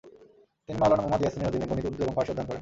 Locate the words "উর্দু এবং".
1.87-2.13